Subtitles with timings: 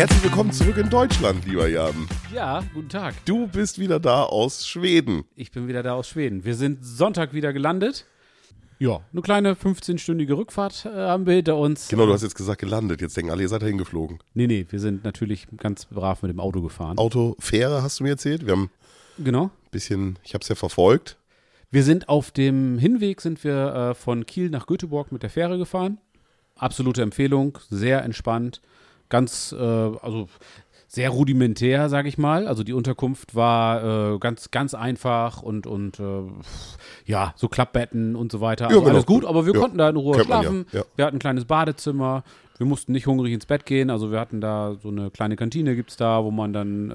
[0.00, 2.08] Herzlich willkommen zurück in Deutschland, lieber Jan.
[2.34, 3.14] Ja, guten Tag.
[3.26, 5.24] Du bist wieder da aus Schweden.
[5.36, 6.42] Ich bin wieder da aus Schweden.
[6.42, 8.06] Wir sind Sonntag wieder gelandet.
[8.78, 11.88] Ja, eine kleine 15-stündige Rückfahrt äh, haben wir hinter uns.
[11.88, 13.02] Genau, du hast jetzt gesagt gelandet.
[13.02, 14.20] Jetzt denken alle, ihr seid da hingeflogen.
[14.32, 16.96] Nee, nee, wir sind natürlich ganz brav mit dem Auto gefahren.
[16.96, 18.46] Auto, Fähre hast du mir erzählt.
[18.46, 18.70] Wir haben
[19.18, 19.44] Genau.
[19.48, 21.18] ein bisschen, ich habe es ja verfolgt.
[21.70, 25.58] Wir sind auf dem Hinweg sind wir äh, von Kiel nach Göteborg mit der Fähre
[25.58, 25.98] gefahren.
[26.56, 28.62] Absolute Empfehlung, sehr entspannt,
[29.10, 30.28] ganz, äh, also
[30.88, 32.48] sehr rudimentär, sage ich mal.
[32.48, 36.22] Also die Unterkunft war äh, ganz, ganz einfach und, und äh,
[37.06, 38.66] ja, so Klappbetten und so weiter.
[38.68, 38.92] Also genau.
[38.94, 39.60] alles gut, aber wir Ja.
[39.60, 40.66] konnten da in Ruhe Kennt ja, schlafen.
[40.72, 40.82] ja.
[40.96, 42.24] Wir hatten ein kleines Badezimmer.
[42.58, 43.88] Wir mussten nicht hungrig ins Bett gehen.
[43.88, 46.94] Also wir hatten da so eine kleine Kantine gibt's da, wo man dann äh,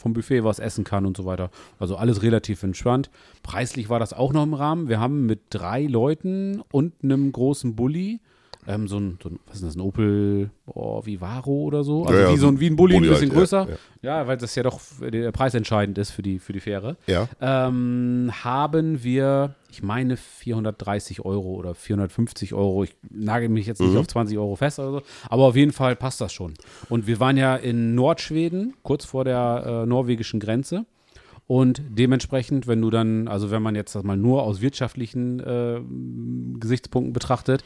[0.00, 1.50] vom Buffet was essen kann und so weiter.
[1.78, 3.10] Also alles relativ entspannt.
[3.42, 4.88] Preislich war das auch noch im Rahmen.
[4.88, 8.20] Wir haben mit drei Leuten und einem großen Bulli
[8.66, 12.04] ähm, so, ein, so ein, was ist das, ein Opel oh, Vivaro oder so?
[12.04, 13.78] Also Ja, ja, wie so ein, wie ein Bulli, Bulli ein bisschen halt, ja, größer.
[14.02, 16.96] Ja, weil das ja doch der Preis entscheidend ist für die, für die Fähre.
[17.06, 17.28] Ja.
[17.40, 22.84] Ähm, haben wir, ich meine, 430 Euro oder 450 Euro.
[22.84, 23.98] Ich nagel mich jetzt nicht Mhm.
[23.98, 26.54] auf 20 Euro fest oder so, aber auf jeden Fall passt das schon.
[26.88, 30.86] Und wir waren ja in Nordschweden, kurz vor der äh, norwegischen Grenze.
[31.46, 35.80] Und dementsprechend, wenn du dann, also wenn man jetzt das mal nur aus wirtschaftlichen äh,
[36.58, 37.64] Gesichtspunkten betrachtet,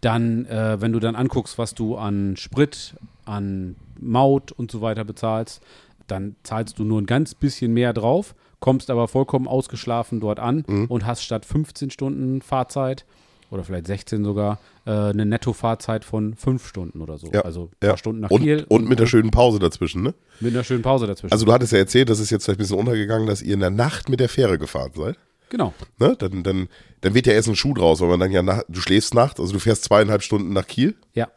[0.00, 5.04] dann, äh, wenn du dann anguckst, was du an Sprit, an Maut und so weiter
[5.04, 5.62] bezahlst,
[6.08, 10.64] dann zahlst du nur ein ganz bisschen mehr drauf, kommst aber vollkommen ausgeschlafen dort an
[10.66, 10.86] Mhm.
[10.86, 13.04] und hast statt 15 Stunden Fahrzeit
[13.50, 17.30] oder vielleicht 16 sogar äh, eine Nettofahrzeit von 5 Stunden oder so.
[17.32, 17.88] Ja, Also ein ja.
[17.90, 20.14] paar Stunden nach und, Kiel und mit der schönen Pause dazwischen, ne?
[20.40, 21.32] mit einer schönen Pause dazwischen.
[21.32, 23.60] Also du hattest ja erzählt, das ist jetzt vielleicht ein bisschen untergegangen, dass ihr in
[23.60, 25.16] der Nacht mit der Fähre gefahren seid.
[25.48, 25.74] genau.
[25.98, 26.16] Ne?
[26.18, 26.68] Dann, dann,
[27.00, 29.40] dann wird ja erst ein Schuh draus, weil man dann ja nach, du schläfst nachts,
[29.40, 31.28] also du fährst zweieinhalb Stunden nach Kiel Ja.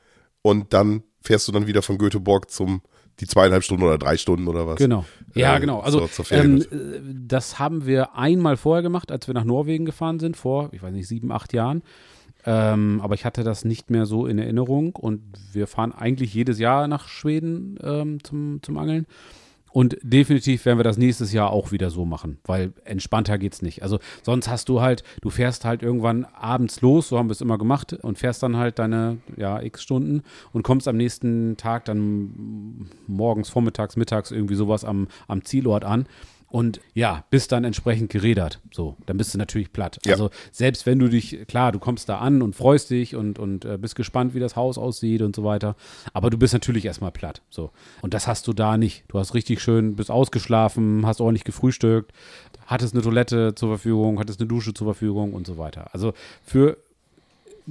[0.41, 2.81] und dann fährst du dann wieder von Göteborg zum
[3.19, 4.77] die zweieinhalb Stunden oder drei Stunden oder was.
[4.77, 5.05] Genau.
[5.35, 5.79] Ja, Äh, genau.
[5.79, 6.65] Also Ferien.
[6.71, 10.69] ähm, äh, das haben wir einmal vorher gemacht, als wir nach Norwegen gefahren sind, vor,
[10.71, 11.83] ich weiß nicht, sieben, acht Jahren.
[12.45, 15.21] Ähm, aber ich hatte das nicht mehr so in Erinnerung und
[15.53, 19.05] wir fahren eigentlich jedes Jahr nach Schweden ähm, zum, zum Angeln.
[19.73, 23.81] Und definitiv werden wir das nächstes Jahr auch wieder so machen, weil entspannter geht's nicht.
[23.81, 27.41] Also sonst hast du halt, du fährst halt irgendwann abends los, so haben wir es
[27.41, 31.85] immer gemacht, und fährst dann halt deine ja, x Stunden und kommst am nächsten Tag
[31.85, 36.05] dann morgens, vormittags, mittags irgendwie sowas am, am Zielort an.
[36.53, 38.59] Und ja, bist dann entsprechend gerädert.
[38.71, 39.97] So, dann bist du natürlich platt.
[40.05, 40.11] Ja.
[40.11, 43.65] Also selbst wenn du dich, klar, du kommst da an und freust dich und, und
[43.65, 45.75] äh, bist gespannt, wie das Haus aussieht und so weiter.
[46.13, 47.41] Aber du bist natürlich erstmal platt.
[47.49, 47.71] So.
[48.03, 49.03] Und das hast du da nicht.
[49.07, 52.11] Du hast richtig schön, bist ausgeschlafen, hast ordentlich gefrühstückt,
[52.67, 55.91] hattest eine Toilette zur Verfügung, hattest eine Dusche zur Verfügung und so weiter.
[55.91, 56.13] Also
[56.43, 56.77] für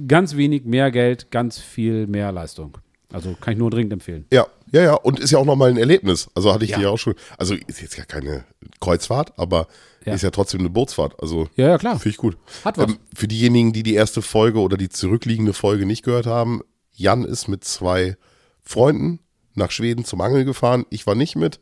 [0.09, 2.77] ganz wenig mehr Geld, ganz viel mehr Leistung.
[3.13, 4.25] Also kann ich nur dringend empfehlen.
[4.33, 4.93] Ja, ja, ja.
[4.95, 6.29] Und ist ja auch nochmal ein Erlebnis.
[6.35, 6.77] Also hatte ich Ja.
[6.77, 7.13] dir ja auch schon.
[7.37, 8.43] Also ist jetzt ja keine
[8.81, 9.67] Kreuzfahrt, aber
[10.03, 10.13] Ja.
[10.13, 11.21] ist ja trotzdem eine Bootsfahrt.
[11.21, 11.93] Also Ja, ja, klar.
[11.99, 12.37] finde ich gut.
[12.65, 12.89] Hat was.
[12.89, 17.23] Ähm, für diejenigen, die die erste Folge oder die zurückliegende Folge nicht gehört haben, Jan
[17.23, 18.17] ist mit zwei
[18.63, 19.19] Freunden
[19.55, 20.85] nach Schweden zum Angeln gefahren.
[20.89, 21.59] Ich war nicht mit.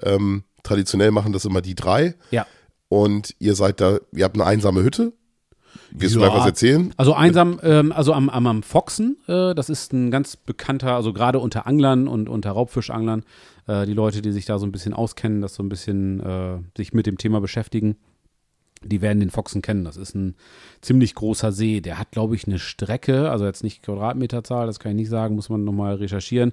[0.00, 2.14] Ähm, traditionell machen das immer die drei.
[2.30, 2.46] Ja.
[2.88, 5.12] Und ihr seid da, ihr habt eine einsame Hütte.
[5.90, 6.28] Willst du Ja.
[6.28, 6.92] gleich was erzählen?
[6.96, 11.12] Also einsam, ähm, also am, am, am Foxen, äh, das ist ein ganz bekannter, also
[11.12, 13.24] gerade unter Anglern und unter Raubfischanglern,
[13.66, 16.58] äh, die Leute, die sich da so ein bisschen auskennen, das so ein bisschen äh,
[16.76, 17.96] sich mit dem Thema beschäftigen,
[18.84, 19.84] die werden den Foxen kennen.
[19.84, 20.34] Das ist ein
[20.80, 21.80] ziemlich großer See.
[21.80, 25.36] Der hat, glaube ich, eine Strecke, also jetzt nicht Quadratmeterzahl, das kann ich nicht sagen,
[25.36, 26.52] muss man nochmal recherchieren.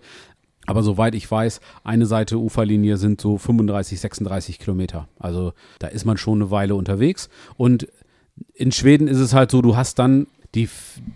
[0.68, 5.08] Aber soweit ich weiß, eine Seite Uferlinie sind so 35, 36 Kilometer.
[5.18, 7.29] Also da ist man schon eine Weile unterwegs.
[7.58, 7.88] Und
[8.53, 10.67] in Schweden ist es halt so, du hast dann, die,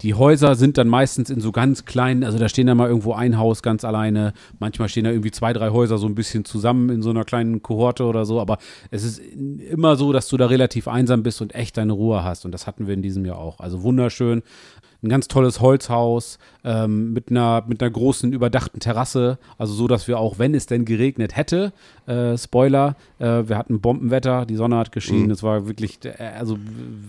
[0.01, 3.13] die Häuser sind dann meistens in so ganz kleinen, also da stehen dann mal irgendwo
[3.13, 6.89] ein Haus ganz alleine, manchmal stehen da irgendwie zwei, drei Häuser so ein bisschen zusammen
[6.89, 8.59] in so einer kleinen Kohorte oder so, aber
[8.91, 12.45] es ist immer so, dass du da relativ einsam bist und echt deine Ruhe hast.
[12.45, 13.59] Und das hatten wir in diesem Jahr auch.
[13.59, 14.43] Also wunderschön,
[15.03, 19.37] ein ganz tolles Holzhaus ähm, mit, einer, mit einer großen überdachten Terrasse.
[19.57, 21.73] Also so, dass wir auch, wenn es denn geregnet hätte,
[22.07, 25.29] äh, Spoiler, äh, wir hatten Bombenwetter, die Sonne hat geschienen.
[25.31, 26.57] Es war wirklich, äh, also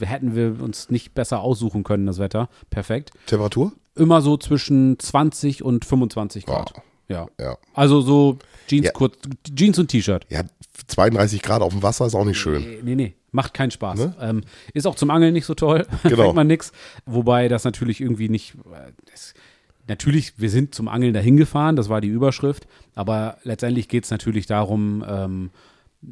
[0.01, 2.49] hätten wir uns nicht besser aussuchen können, das Wetter.
[2.71, 3.13] Perfekt.
[3.27, 3.73] Temperatur?
[3.95, 6.73] Immer so zwischen 20 und 25 Grad.
[6.75, 6.83] Wow.
[7.09, 7.27] Ja.
[7.39, 7.57] Ja.
[7.75, 8.93] Also so Jeans, Ja.
[8.93, 9.17] kurz,
[9.55, 10.27] Jeans und T-Shirt.
[10.31, 10.41] Ja,
[10.89, 12.63] 32 Grad auf dem Wasser ist auch nicht schön.
[12.63, 13.99] Nee, nee, nee, macht keinen Spaß.
[13.99, 14.17] Ne?
[14.21, 14.41] Ähm,
[14.73, 15.87] ist auch zum Angeln nicht so toll.
[16.05, 16.23] Genau.
[16.23, 16.73] Fängt man nix.
[17.07, 18.55] Wobei das natürlich irgendwie nicht.
[18.73, 19.35] äh, Das,
[19.89, 22.67] natürlich, wir sind zum Angeln dahin gefahren, das war die Überschrift.
[22.95, 25.51] Aber letztendlich geht es natürlich darum, ähm,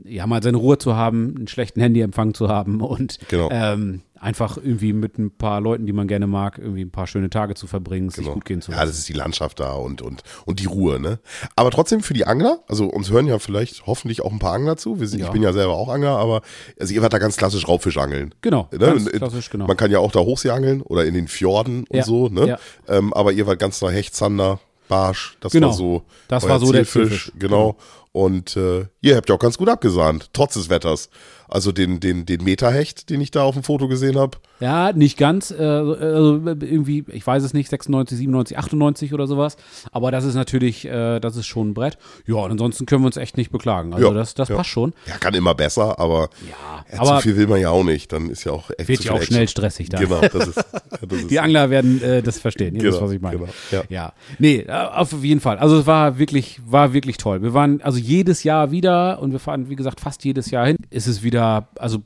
[0.04, 3.48] ja, mal seine Ruhe zu haben, einen schlechten Handyempfang zu haben und Genau.
[3.52, 7.28] ähm, einfach irgendwie mit ein paar Leuten, die man gerne mag, irgendwie ein paar schöne
[7.28, 8.88] Tage zu verbringen, es sich gut gehen zu Ja, lassen.
[8.90, 11.18] das ist die Landschaft da und, und, und die Ruhe, ne?
[11.56, 14.76] Aber trotzdem für die Angler, also uns hören ja vielleicht hoffentlich auch ein paar Angler
[14.76, 15.00] zu.
[15.00, 15.26] Wir sind, Ja.
[15.26, 16.42] Ich bin ja selber auch Angler, aber
[16.78, 18.32] also ihr wart da ganz klassisch Raubfisch angeln.
[18.42, 18.78] Genau, Ne?
[18.78, 19.66] ganz klassisch, genau.
[19.66, 22.46] Man kann ja auch da Hochsee angeln oder in den Fjorden und Ja, so, ne?
[22.46, 22.58] ja.
[22.88, 25.68] Ähm, aber ihr wart ganz nach Hecht, Zander, Barsch, das Genau.
[25.68, 26.02] war so.
[26.28, 27.32] Das war so der Zielfisch.
[27.38, 27.76] Genau.
[28.12, 31.08] Und äh, ihr habt ja auch ganz gut abgesahnt, trotz des Wetters.
[31.52, 34.38] Also den, den, den Meterhecht, den ich da auf dem Foto gesehen habe.
[34.58, 35.50] Ja, nicht ganz.
[35.50, 39.56] Äh, also irgendwie, ich weiß es nicht, 96, 97, 98 oder sowas.
[39.90, 41.98] Aber das ist natürlich, äh, das ist schon ein Brett.
[42.26, 43.92] Ja, und ansonsten können wir uns echt nicht beklagen.
[43.92, 44.56] Also Ja, das, das ja.
[44.56, 44.94] passt schon.
[45.06, 48.12] Ja, kann immer besser, aber Ja, ja, aber zu viel will man ja auch nicht.
[48.12, 49.48] Dann ist ja auch echt wird ja auch schnell Action.
[49.48, 49.98] stressig da.
[49.98, 52.78] Genau, das ist, das ist Die Angler werden äh, das verstehen.
[52.78, 53.36] Genau, was ich meine.
[53.38, 53.82] genau, ja.
[53.90, 54.12] ja.
[54.38, 55.58] Nee, äh, auf jeden Fall.
[55.58, 57.42] Also es war wirklich, war wirklich toll.
[57.42, 60.76] Wir waren also jedes Jahr wieder und wir fahren, wie gesagt, fast jedes Jahr hin.
[60.88, 61.41] Ist es wieder,
[61.78, 62.02] also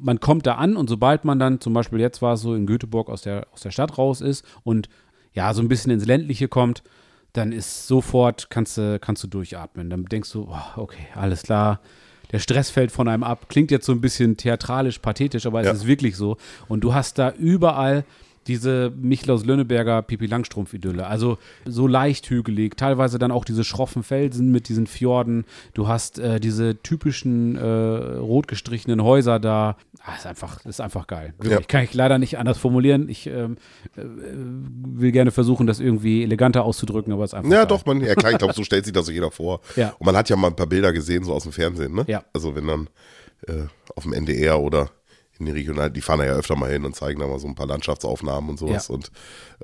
[0.00, 2.66] man kommt da an und sobald man dann, zum Beispiel jetzt war es so in
[2.66, 4.88] Göteborg aus der, aus der Stadt raus ist und
[5.32, 6.82] ja, so ein bisschen ins Ländliche kommt,
[7.32, 9.88] dann ist sofort, kannst du, kannst du durchatmen.
[9.88, 11.80] Dann denkst du, oh, okay, alles klar.
[12.30, 13.46] Der Stress fällt von einem ab.
[13.48, 15.72] Klingt jetzt so ein bisschen theatralisch, pathetisch, aber es Ja.
[15.72, 16.36] ist wirklich so.
[16.68, 18.04] Und du hast da überall
[18.46, 21.06] diese Michlaus Lönneberger Pipi Langstrumpf-Idylle.
[21.06, 25.44] Also so leicht hügelig, teilweise dann auch diese schroffen Felsen mit diesen Fjorden.
[25.74, 29.76] Du hast äh, diese typischen äh, rot gestrichenen Häuser da.
[30.04, 31.34] Ah, ist einfach, ist einfach geil.
[31.38, 31.60] Wirklich.
[31.60, 31.66] Ja.
[31.66, 33.08] Kann ich leider nicht anders formulieren.
[33.08, 33.56] Ich ähm,
[33.96, 37.66] äh, will gerne versuchen, das irgendwie eleganter auszudrücken, aber es ist einfach Ja, geil.
[37.66, 39.60] doch, man, ja klar, ich glaube, so stellt sich das so jeder vor.
[39.76, 39.94] Ja.
[39.98, 42.04] Und man hat ja mal ein paar Bilder gesehen, so aus dem Fernsehen, ne?
[42.08, 42.24] Ja.
[42.32, 42.88] Also wenn dann
[43.46, 44.90] äh, auf dem NDR oder
[45.42, 47.48] in den Regionalen, die fahren da ja öfter mal hin und zeigen da mal so
[47.48, 48.88] ein paar Landschaftsaufnahmen und sowas.
[48.88, 48.94] Ja.
[48.94, 49.10] Und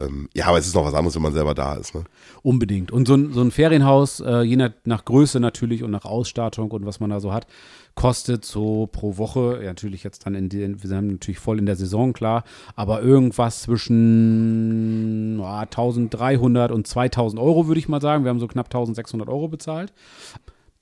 [0.01, 2.05] ähm, ja, aber es ist noch was anderes, wenn man selber da ist, ne?
[2.43, 2.91] Unbedingt.
[2.91, 6.71] Und so ein, so ein Ferienhaus, äh, je nach, nach Größe natürlich und nach Ausstattung
[6.71, 7.47] und was man da so hat,
[7.95, 11.67] kostet so pro Woche, ja, natürlich jetzt dann in den, wir sind natürlich voll in
[11.67, 12.45] der Saison, klar,
[12.77, 18.25] aber irgendwas zwischen ja, 1300 und 2000 Euro, würde ich mal sagen.
[18.25, 19.93] Wir haben so knapp 1600 Euro bezahlt.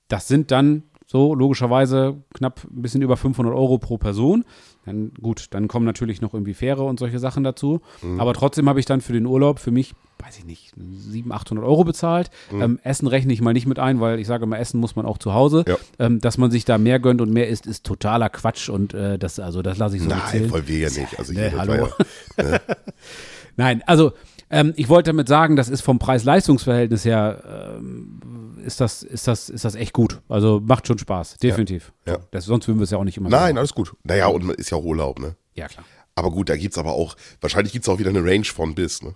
[0.07, 4.43] Das sind dann so logischerweise knapp ein bisschen über 500 Euro pro Person.
[4.85, 7.81] Dann gut, dann kommen natürlich noch irgendwie Fähre und solche Sachen dazu.
[8.17, 11.65] Aber trotzdem habe ich dann für den Urlaub für mich, weiß ich nicht, 700, 800
[11.65, 12.29] Euro bezahlt.
[12.51, 15.05] Ähm, Essen rechne ich mal nicht mit ein, weil ich sage immer, Essen muss man
[15.05, 15.63] auch zu Hause.
[15.67, 15.77] Ja.
[15.99, 19.17] Ähm, dass man sich da mehr gönnt und mehr isst, ist totaler Quatsch und äh,
[19.17, 21.17] das, also das lasse ich so nicht Nein, voll wir ja nicht.
[21.17, 21.89] Also das hallo.
[22.37, 22.59] ja,
[23.57, 24.13] Nein, also
[24.49, 28.19] ähm, ich wollte damit sagen, das ist vom Preis-Leistungs-Verhältnis her, ähm,
[28.67, 30.21] ist, das, ist, das, ist das echt gut.
[30.27, 31.93] Also macht schon Spaß, definitiv.
[32.05, 32.17] Ja.
[32.31, 33.57] Das, sonst würden wir es ja auch nicht immer Nein, machen.
[33.57, 33.93] alles gut.
[34.03, 35.35] Naja, und ist ja auch Urlaub, ne?
[35.55, 35.85] Ja, klar.
[36.15, 39.13] Aber gut, da gibt's aber auch, wahrscheinlich gibt's auch wieder eine Range von bis, ne?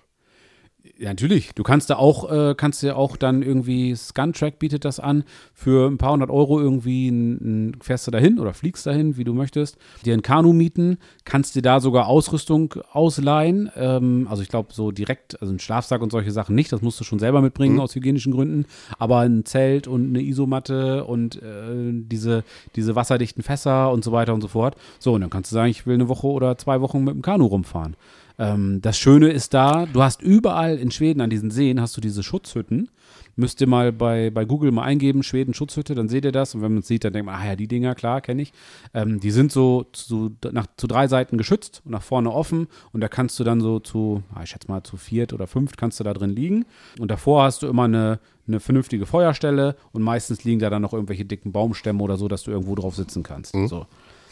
[0.98, 1.54] Ja, natürlich.
[1.54, 5.24] Du kannst da auch, äh, kannst dir auch dann irgendwie, Scantrack bietet das an,
[5.54, 9.24] für ein paar hundert Euro irgendwie ein, ein, fährst du dahin oder fliegst dahin, wie
[9.24, 13.69] du möchtest, dir ein Kanu mieten, kannst dir da sogar Ausrüstung ausleihen.
[13.75, 17.00] Ähm, also ich glaube so direkt, also ein Schlafsack und solche Sachen nicht, das musst
[17.00, 18.66] du schon selber mitbringen aus hygienischen Gründen,
[18.98, 22.44] aber ein Zelt und eine Isomatte und äh, diese,
[22.75, 24.75] diese wasserdichten Fässer und so weiter und so fort.
[24.98, 27.22] So, und dann kannst du sagen, ich will eine Woche oder zwei Wochen mit dem
[27.22, 27.95] Kanu rumfahren.
[28.39, 32.01] Ähm, das Schöne ist da, du hast überall in Schweden an diesen Seen hast du
[32.01, 32.89] diese Schutzhütten.
[33.36, 36.54] Müsst ihr mal bei, bei Google mal eingeben, Schweden Schutzhütte, dann seht ihr das.
[36.54, 38.51] Und wenn man es sieht, dann denkt man, ah ja, die Dinger, klar, kenne ich.
[38.94, 42.67] Ähm, die sind so zu, nach, zu drei Seiten geschützt und nach vorne offen.
[42.91, 45.77] Und da kannst du dann so zu, ah, ich schätze mal, zu viert oder fünft
[45.77, 46.65] kannst du da drin liegen.
[47.00, 50.94] Und davor hast du immer eine, eine vernünftige Feuerstelle und meistens liegen da dann noch
[50.94, 53.55] irgendwelche dicken Baumstämme oder so, dass du irgendwo drauf sitzen kannst.
[53.67, 53.86] So.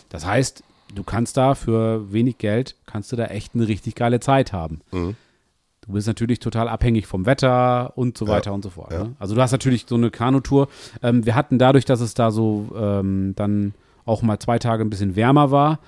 [0.09, 4.19] Das heißt, du kannst da für wenig Geld, kannst du da echt eine richtig geile
[4.19, 4.81] Zeit haben.
[5.81, 8.91] Du bist natürlich total abhängig vom Wetter und so weiter und so fort.
[8.91, 9.15] Ne?
[9.17, 10.67] Also du hast natürlich so eine Kanutour.
[11.01, 13.73] Ähm, wir hatten dadurch, dass es da so ähm, dann
[14.05, 15.79] auch mal zwei Tage ein bisschen wärmer war,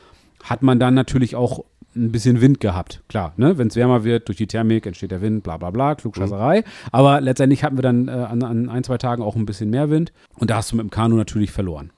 [0.43, 1.65] hat man dann natürlich auch
[1.96, 3.01] ein bisschen Wind gehabt.
[3.10, 3.58] Klar, ne?
[3.58, 6.63] wenn es wärmer wird, durch die Thermik entsteht der Wind, bla bla bla, Klugscheißerei.
[6.91, 9.89] Aber letztendlich hatten wir dann äh, an, an ein, zwei Tagen auch ein bisschen mehr
[9.89, 11.91] Wind und da hast du mit dem Kanu natürlich verloren.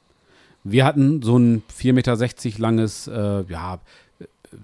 [0.63, 3.79] Wir hatten so ein 4,60 Meter langes, äh, ja,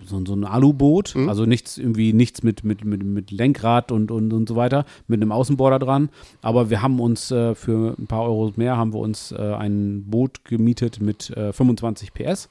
[0.05, 4.31] so, so ein Aluboot, also nichts irgendwie nichts mit, mit, mit, mit Lenkrad und, und,
[4.31, 6.09] und so weiter, mit einem Außenborder dran.
[6.41, 10.03] Aber wir haben uns äh, für ein paar Euro mehr haben wir uns äh, ein
[10.05, 12.49] Boot gemietet mit äh, 25 PS.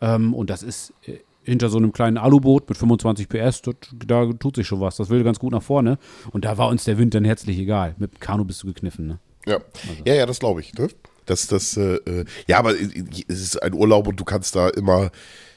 [0.00, 4.32] Ähm, und das ist äh, hinter so einem kleinen Aluboot mit 25 PS, dort, da
[4.32, 4.96] tut sich schon was.
[4.96, 5.98] Das will ganz gut nach vorne.
[6.32, 7.94] Und da war uns der Wind dann herzlich egal.
[7.98, 9.18] Mit dem Kanu bist du gekniffen, ne?
[9.46, 9.58] Ja,
[10.04, 10.74] ja, ja, das glaube ich.
[10.74, 10.88] Ne?
[11.30, 15.12] Das, das, äh, äh, ja, aber es ist ein Urlaub und du kannst da immer,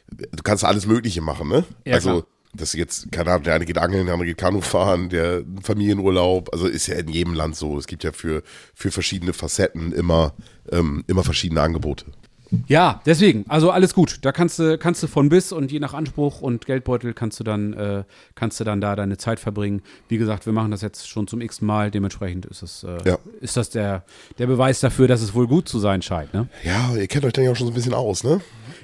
[0.08, 1.66] du kannst alles Mögliche machen, ne?
[1.84, 2.28] Ja, also klar.
[2.54, 6.54] das jetzt, keine Ahnung, der eine geht angeln, der andere geht Kanu fahren, der Familienurlaub,
[6.54, 7.76] also ist ja in jedem Land so.
[7.80, 8.44] Es gibt ja für,
[8.76, 10.36] für verschiedene Facetten immer,
[10.72, 12.06] ähm, immer verschiedene Angebote.
[12.68, 14.20] Ja, deswegen, also alles gut.
[14.22, 17.44] Da kannst du, kannst du von bis und je nach Anspruch und Geldbeutel kannst du
[17.44, 18.04] dann, äh,
[18.36, 19.82] kannst du dann da deine Zeit verbringen.
[20.10, 23.18] Wie gesagt, wir machen das jetzt schon zum x Mal, dementsprechend ist es, äh, Ja.
[23.42, 24.04] ist das der,
[24.38, 26.34] der Beweis dafür, dass es wohl gut zu sein scheint.
[26.34, 26.48] Ne?
[26.64, 28.42] Ja, ihr kennt euch dann ja auch schon so ein bisschen aus, ne?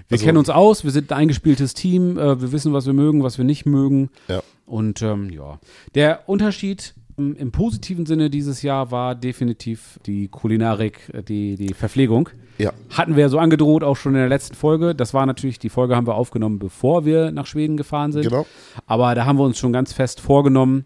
[0.08, 2.94] Wir Also- kennen uns aus, wir sind ein eingespieltes Team, äh, wir wissen, was wir
[2.94, 4.10] mögen, was wir nicht mögen.
[4.28, 4.42] Ja.
[4.66, 5.60] Und ähm, ja,
[5.96, 11.74] der Unterschied im, im positiven Sinne dieses Jahr war definitiv die Kulinarik, äh, die, die
[11.74, 12.30] Verpflegung.
[12.58, 12.74] Ja.
[12.90, 14.96] Hatten wir ja so angedroht, auch schon in der letzten Folge.
[14.96, 18.24] Das war natürlich, die Folge haben wir aufgenommen, bevor wir nach Schweden gefahren sind.
[18.24, 18.46] Genau.
[18.88, 20.86] Aber da haben wir uns schon ganz fest vorgenommen,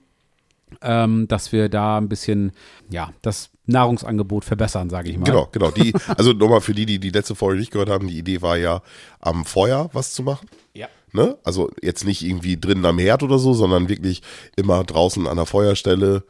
[0.81, 2.51] ähm, dass wir da ein bisschen,
[2.89, 5.25] ja, das Nahrungsangebot verbessern, sage ich mal.
[5.25, 5.71] Genau, genau.
[5.71, 8.57] Die, also nochmal für die, die die letzte Folge nicht gehört haben, die Idee war
[8.57, 8.81] ja,
[9.19, 10.49] am Feuer was zu machen.
[10.73, 10.87] Ja.
[11.13, 11.38] Ne?
[11.43, 14.22] Also jetzt nicht irgendwie drinnen am Herd oder so, sondern wirklich
[14.55, 16.24] immer draußen an der Feuerstelle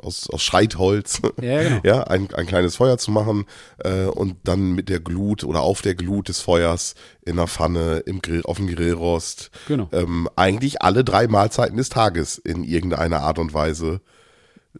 [0.00, 1.20] aus, aus Scheitholz.
[1.42, 1.80] Ja, genau.
[1.84, 3.44] ja, ein, ein kleines Feuer zu machen
[3.78, 7.98] äh, und dann mit der Glut oder auf der Glut des Feuers in der Pfanne,
[8.06, 9.88] im Grill, auf dem Grillrost, Genau.
[9.92, 14.00] ähm, eigentlich alle drei Mahlzeiten des Tages in irgendeiner Art und Weise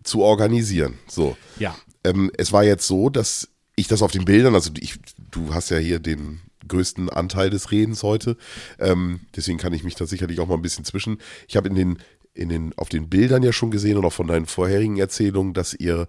[0.03, 0.99] zu organisieren.
[1.09, 1.37] So.
[1.59, 1.75] Ja.
[2.05, 4.99] Ähm, es war jetzt so, dass ich das auf den Bildern, also ich,
[5.31, 8.37] du hast ja hier den größten Anteil des Redens heute,
[8.79, 11.19] ähm, deswegen kann ich mich da sicherlich auch mal ein bisschen zwischen.
[11.49, 11.99] Ich habe in den,
[12.35, 15.75] in den, auf den Bildern ja schon gesehen und auch von deinen vorherigen Erzählungen, dass
[15.75, 16.07] ihr,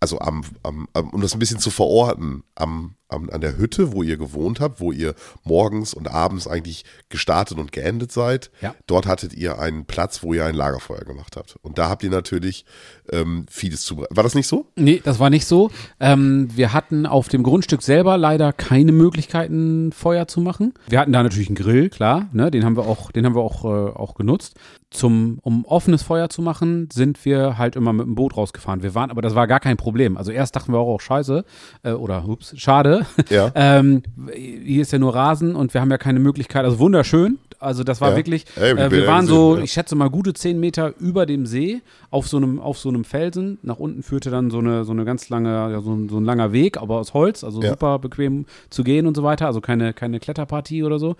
[0.00, 4.02] also am, am, am um das ein bisschen zu verorten, am, an der Hütte, wo
[4.02, 8.74] ihr gewohnt habt, wo ihr morgens und abends eigentlich gestartet und geendet seid, Ja.
[8.86, 11.56] dort hattet ihr einen Platz, wo ihr ein Lagerfeuer gemacht habt.
[11.62, 12.64] Und da habt ihr natürlich
[13.12, 14.16] ähm, vieles zubereitet.
[14.16, 14.66] War das nicht so?
[14.76, 15.70] Nee, das war nicht so.
[16.00, 20.74] Ähm, wir hatten auf dem Grundstück selber leider keine Möglichkeiten, Feuer zu machen.
[20.88, 23.42] Wir hatten da natürlich einen Grill, klar, ne, den haben wir auch, den haben wir
[23.42, 24.54] auch, äh, auch genutzt.
[24.90, 28.82] Zum, um offenes Feuer zu machen, sind wir halt immer mit dem Boot rausgefahren.
[28.84, 30.16] Wir waren, aber das war gar kein Problem.
[30.16, 31.44] Also erst dachten wir auch, oh, scheiße,
[31.82, 32.95] äh, oder ups, schade.
[33.30, 33.50] Ja.
[33.54, 34.02] ähm,
[34.34, 37.38] hier ist ja nur Rasen und wir haben ja keine Möglichkeit, also wunderschön.
[37.58, 38.16] Also das war Ja.
[38.16, 39.62] wirklich, Ey, äh, wir waren so, ja.
[39.62, 43.04] ich schätze mal gute zehn Meter über dem See auf so einem, auf so einem
[43.04, 43.58] Felsen.
[43.62, 46.24] Nach unten führte dann so eine, so eine ganz lange, ja, so, ein, so ein
[46.26, 49.46] langer Weg, aber aus Holz, also super bequem zu gehen und so weiter.
[49.46, 51.16] Also keine, keine Kletterpartie oder so.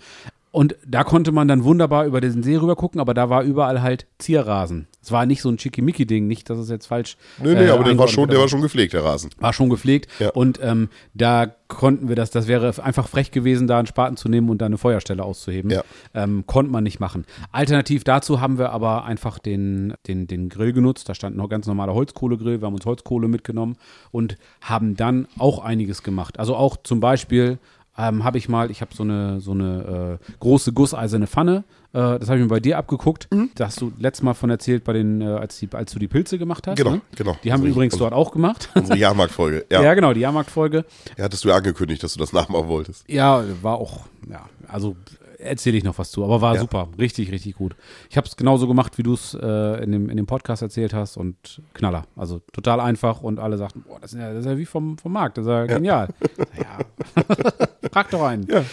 [0.51, 3.81] Und da konnte man dann wunderbar über diesen See rüber gucken, aber da war überall
[3.81, 4.87] halt Zierrasen.
[5.01, 7.15] Es war nicht so ein Schickimicki-Ding, nicht, dass es jetzt falsch.
[7.41, 9.29] Nee, nee, äh, aber der war schon, der war schon gepflegt, der Rasen.
[9.39, 10.31] war schon gepflegt Ja.
[10.31, 14.29] und ähm, da konnten wir das, das wäre einfach frech gewesen, da einen Spaten zu
[14.29, 15.69] nehmen und da eine Feuerstelle auszuheben.
[15.69, 15.83] Ja.
[16.13, 17.25] Ähm, konnte man nicht machen.
[17.51, 21.07] Alternativ dazu haben wir aber einfach den, den, den Grill genutzt.
[21.09, 22.61] Da stand noch ganz normaler Holzkohlegrill.
[22.61, 23.75] Wir haben uns Holzkohle mitgenommen
[24.11, 26.39] und haben dann auch einiges gemacht.
[26.39, 27.59] Also auch zum Beispiel
[27.97, 31.63] ähm, habe ich mal, ich habe so eine, so eine äh, große gusseiserne Pfanne.
[31.93, 33.27] Äh, das habe ich mir bei dir abgeguckt.
[33.33, 33.49] Mhm.
[33.55, 36.07] Da hast du letztes Mal von erzählt, bei den, äh, als, die, als du die
[36.07, 36.77] Pilze gemacht hast.
[36.77, 37.01] Genau, ne?
[37.15, 37.35] genau.
[37.43, 38.69] Die haben wir Also übrigens also- dort auch gemacht.
[38.75, 39.65] Unsere Jahrmarktfolge.
[39.71, 39.81] Ja.
[39.81, 40.85] Ja, genau, die Jahrmarktfolge.
[41.17, 41.23] ja.
[41.23, 43.03] Hattest du ja angekündigt, dass du das nachmachen wolltest.
[43.09, 44.95] Ja, war auch, ja, also
[45.39, 46.61] erzähle ich noch was zu, aber war Ja.
[46.61, 47.75] super, richtig, richtig gut.
[48.09, 50.93] Ich habe es genauso gemacht, wie du es äh, in, dem, in dem Podcast erzählt
[50.95, 52.05] hast und Knaller.
[52.15, 54.97] Also total einfach und alle sagten, boah, das ist ja, das ist ja wie vom,
[54.97, 56.07] vom Markt, das ist ja, genial.
[56.57, 57.23] Ja,
[57.97, 58.47] frag doch einen.
[58.47, 58.63] Ja,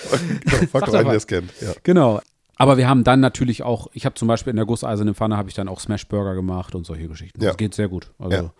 [0.45, 0.67] genau.
[0.71, 1.51] Frag doch einen, der es kennt.
[1.61, 1.73] Ja.
[1.83, 2.21] Genau.
[2.57, 5.49] Aber wir haben dann natürlich auch, ich habe zum Beispiel in der gusseisernen Pfanne habe
[5.49, 7.41] ich dann auch Smashburger gemacht und solche Geschichten.
[7.43, 7.49] Ja.
[7.49, 8.13] Das geht sehr gut.
[8.19, 8.53] Also Ja.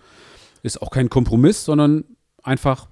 [0.63, 2.05] ist auch kein Kompromiss, sondern
[2.43, 2.89] einfach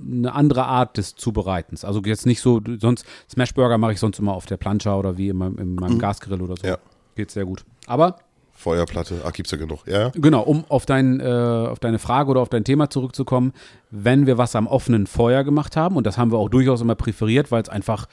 [0.00, 1.84] eine andere Art des Zubereitens.
[1.84, 5.28] Also jetzt nicht so, sonst Smashburger mache ich sonst immer auf der Plancha oder wie
[5.28, 6.62] in meinem, in meinem Gasgrill oder so.
[6.62, 6.68] Mhm.
[6.70, 6.78] Ja.
[7.16, 7.64] Geht sehr gut.
[7.86, 8.16] Aber
[8.58, 9.86] Feuerplatte, ah, gibt's ja genug.
[9.86, 10.10] Ja.
[10.16, 13.52] Genau, um auf, dein, äh, auf deine Frage oder auf dein Thema zurückzukommen,
[13.92, 16.96] wenn wir was am offenen Feuer gemacht haben, und das haben wir auch durchaus immer
[16.96, 18.08] präferiert, weil es einfach,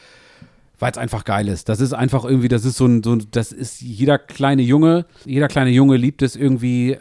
[0.78, 1.68] weil es einfach geil ist.
[1.68, 5.06] Das ist einfach irgendwie, das ist so ein, so ein, das ist jeder kleine Junge,
[5.26, 6.98] jeder kleine Junge liebt es irgendwie,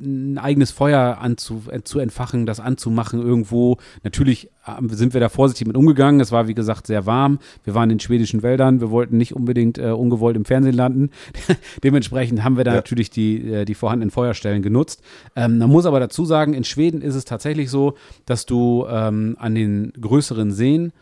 [0.00, 3.78] ein eigenes Feuer anzu, äh, zu entfachen, das anzumachen irgendwo.
[4.02, 6.20] Natürlich ähm, sind wir da vorsichtig mit umgegangen.
[6.20, 7.38] Es war, wie gesagt, sehr warm.
[7.64, 8.80] Wir waren in schwedischen Wäldern.
[8.80, 11.10] Wir wollten nicht unbedingt äh, ungewollt im Fernsehen landen.
[11.84, 12.76] Dementsprechend haben wir da Ja.
[12.76, 15.02] natürlich die, äh, die vorhandenen Feuerstellen genutzt.
[15.34, 19.36] Ähm, man muss aber dazu sagen, in Schweden ist es tatsächlich so, dass du ähm,
[19.38, 20.92] an den größeren Seen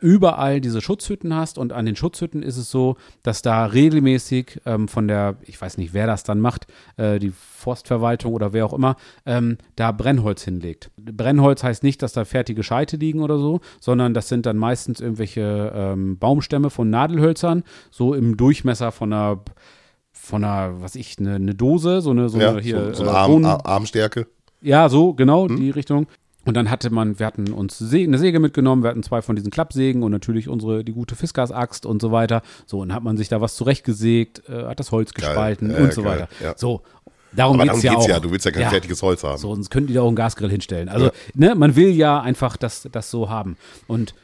[0.00, 4.88] überall diese Schutzhütten hast und an den Schutzhütten ist es so, dass da regelmäßig ähm,
[4.88, 8.72] von der, ich weiß nicht, wer das dann macht, äh, die Forstverwaltung oder wer auch
[8.72, 10.90] immer, ähm, da Brennholz hinlegt.
[10.96, 15.00] Brennholz heißt nicht, dass da fertige Scheite liegen oder so, sondern das sind dann meistens
[15.00, 19.40] irgendwelche ähm, Baumstämme von Nadelhölzern, so im Durchmesser von einer
[20.12, 23.04] von einer, was ich, eine, eine Dose, so eine, so ja eine hier so, so
[23.04, 24.26] äh, eine Arm, Bohnen- Ar- Armstärke.
[24.60, 26.06] ja, so, genau, die Richtung.
[26.48, 29.50] Und dann hatte man, wir hatten uns eine Säge mitgenommen, wir hatten zwei von diesen
[29.50, 32.40] Klappsägen und natürlich unsere, die gute Fiskars-Axt und so weiter.
[32.64, 35.92] So, und hat man sich da was zurechtgesägt, äh, hat das Holz gespalten Ja, und
[35.92, 36.28] so geil, weiter.
[36.42, 36.54] ja.
[36.56, 36.80] So,
[37.32, 38.18] darum geht's darum ja ja.
[38.20, 39.36] Du willst ja kein fertiges Holz haben.
[39.36, 40.88] So, sonst könnten die da auch einen Gasgrill hinstellen.
[40.88, 43.58] Also, ne, man will ja einfach das, das so haben.
[43.86, 44.14] Und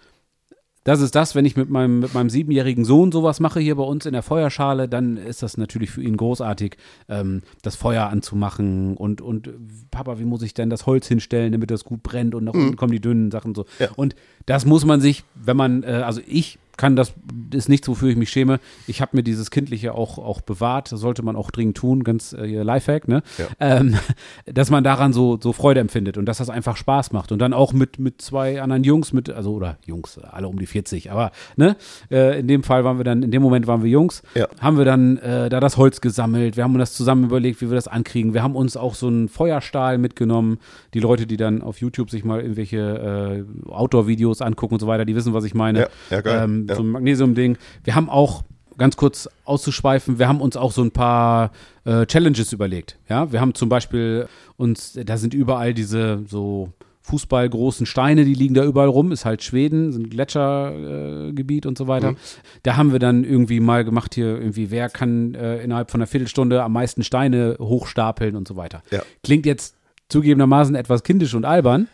[0.85, 3.83] das ist das, wenn ich mit meinem, mit meinem siebenjährigen Sohn sowas mache hier bei
[3.83, 6.77] uns in der Feuerschale, dann ist das natürlich für ihn großartig,
[7.09, 9.51] ähm, das Feuer anzumachen und, und
[9.91, 12.77] Papa, wie muss ich denn das Holz hinstellen, damit das gut brennt und nach unten
[12.77, 13.65] kommen die dünnen Sachen so.
[13.79, 13.89] Ja.
[13.97, 14.15] Und
[14.47, 17.15] das muss man sich, wenn man, äh, also ich kann das,
[17.53, 18.61] ist nichts, wofür ich mich schäme.
[18.87, 20.91] Ich habe mir dieses Kindliche auch, auch bewahrt.
[20.93, 23.23] Das sollte man auch dringend tun, ganz äh, Lifehack, ne?
[23.39, 23.47] Ja.
[23.61, 23.97] Ähm,
[24.47, 27.33] dass man daran so, so Freude empfindet und dass das einfach Spaß macht.
[27.33, 30.67] Und dann auch mit, mit zwei anderen Jungs, mit, also oder Jungs, alle um die
[30.67, 31.77] 40, aber ne,
[32.11, 34.49] äh, in dem Fall waren wir dann, in dem Moment waren wir Jungs, Ja.
[34.61, 37.71] haben wir dann äh, da das Holz gesammelt, wir haben uns das zusammen überlegt, wie
[37.71, 38.35] wir das ankriegen.
[38.35, 40.59] Wir haben uns auch so einen Feuerstahl mitgenommen.
[40.93, 45.05] Die Leute, die dann auf YouTube sich mal irgendwelche äh, Outdoor-Videos angucken und so weiter,
[45.05, 45.81] die wissen, was ich meine.
[45.81, 46.41] Ja, ja, geil.
[46.45, 46.77] Ähm, Ja.
[46.77, 47.57] So ein Magnesium-Ding.
[47.83, 48.43] Wir haben auch,
[48.77, 51.53] ganz kurz auszuschweifen, wir haben uns auch so ein paar
[51.85, 52.99] äh, Challenges überlegt.
[53.09, 58.55] Ja, wir haben zum Beispiel uns, da sind überall diese so Fußballgroßen Steine, die liegen
[58.55, 62.13] da überall rum, ist halt Schweden, sind Gletschergebiet äh, und so weiter.
[62.13, 62.17] Mhm.
[62.63, 66.07] Da haben wir dann irgendwie mal gemacht hier irgendwie, wer kann äh, innerhalb von einer
[66.07, 68.83] Viertelstunde am meisten Steine hochstapeln und so weiter.
[68.91, 69.03] Ja.
[69.23, 69.77] Klingt jetzt
[70.09, 71.89] zugegebenermaßen etwas kindisch und albern,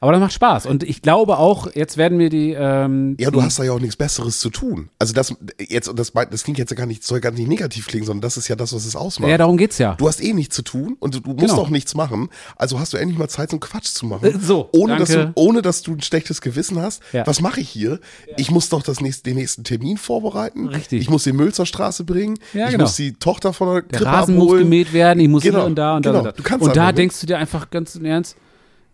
[0.00, 0.66] aber das macht Spaß.
[0.66, 3.80] Und ich glaube auch, jetzt werden mir die ähm, Ja, du hast da ja auch
[3.80, 4.90] nichts Besseres zu tun.
[4.98, 7.86] Also das jetzt und das, das klingt jetzt ja gar nicht, soll gar nicht negativ
[7.86, 9.30] klingen, sondern das ist ja das, was es ausmacht.
[9.30, 9.94] ja, darum geht's ja.
[9.94, 11.58] Du hast eh nichts zu tun und du, du musst Genau.
[11.62, 12.28] auch nichts machen.
[12.56, 14.24] Also hast du endlich mal Zeit, so einen Quatsch zu machen.
[14.26, 15.32] Äh, so, ohne dass, du, danke.
[15.36, 17.02] ohne dass du ein schlechtes Gewissen hast.
[17.12, 17.26] Ja.
[17.26, 18.00] Was mache ich hier?
[18.36, 20.68] Ich muss doch das nächste, den nächsten Termin vorbereiten.
[20.68, 21.00] Richtig.
[21.02, 22.38] Ich muss die Müll zur Straße bringen.
[22.52, 22.84] Ja, ich genau.
[22.84, 24.62] muss die Tochter von der Der Krippe Rasen muss abholen.
[24.64, 26.18] gemäht werden, ich muss Genau, hier und da und da genau.
[26.20, 26.32] und da.
[26.32, 26.98] Du kannst und da nicht.
[26.98, 28.36] denkst du dir einfach ganz im Ernst,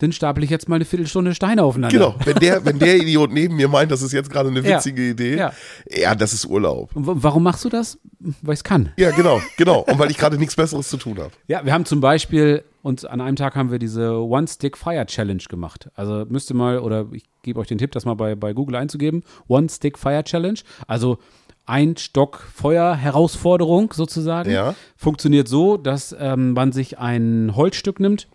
[0.02, 1.96] dann stapel ich jetzt mal eine Viertelstunde Steine aufeinander.
[1.96, 4.76] Genau, wenn der, wenn der Idiot neben mir meint, das ist jetzt gerade eine Ja.
[4.76, 5.52] witzige Idee, Ja.
[5.88, 6.94] ja, das ist Urlaub.
[6.94, 7.98] Und warum machst du das?
[8.42, 8.90] Weil ich es kann.
[8.96, 9.80] Ja, genau, genau.
[9.80, 11.30] Und weil ich gerade nichts Besseres zu tun habe.
[11.48, 15.06] Ja, wir haben zum Beispiel uns an einem Tag haben wir diese One Stick Fire
[15.06, 15.88] Challenge gemacht.
[15.94, 18.76] Also müsst ihr mal, oder ich gebe euch den Tipp, das mal bei, bei Google
[18.76, 19.22] einzugeben.
[19.48, 20.58] One Stick Fire Challenge.
[20.88, 21.18] Also
[21.64, 24.50] ein Stock Feuer Herausforderung sozusagen.
[24.50, 24.74] Ja.
[24.96, 28.26] Funktioniert so, dass ähm, man sich ein Holzstück nimmt.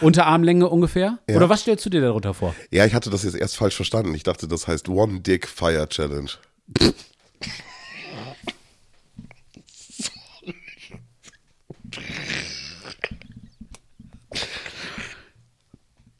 [0.00, 1.18] Unter Armlänge ungefähr?
[1.28, 1.36] Ja.
[1.36, 2.54] Oder was stellst du dir darunter vor?
[2.70, 4.14] Ja, ich hatte das jetzt erst falsch verstanden.
[4.14, 6.30] Ich dachte, das heißt One Dick Fire Challenge.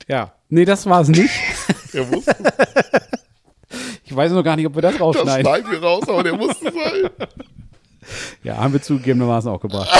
[0.08, 0.32] Ja.
[0.48, 1.30] Nee, das war es nicht.
[1.92, 2.34] Der musste,
[4.04, 5.46] Ich weiß noch gar nicht, ob wir das das rausschneiden.
[5.46, 7.10] schneiden wir raus, aber der musste sein.
[8.42, 9.90] Ja, haben wir zugegebenermaßen auch gebracht.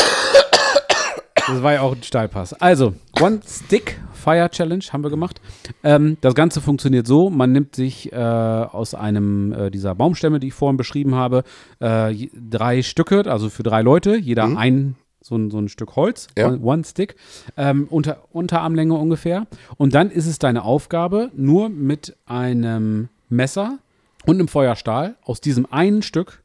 [1.49, 2.53] Das war ja auch ein Steilpass.
[2.55, 5.41] Also, One Stick Fire Challenge haben wir gemacht.
[5.83, 10.49] Ähm, das Ganze funktioniert so: Man nimmt sich äh, aus einem äh, dieser Baumstämme, die
[10.49, 11.45] ich vorhin beschrieben habe,
[11.81, 12.15] äh,
[12.51, 16.49] drei Stücke, also für drei Leute, jeder ein so ein, so ein Stück Holz, Ja.
[16.49, 17.17] one, one Stick,
[17.57, 19.47] ähm, unter Unterarmlänge ungefähr.
[19.77, 23.79] Und dann ist es deine Aufgabe, nur mit einem Messer
[24.27, 26.43] und einem Feuerstahl aus diesem einen Stück